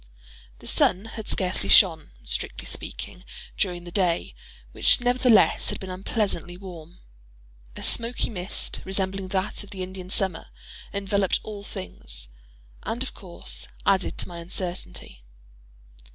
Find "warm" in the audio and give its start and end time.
6.57-6.97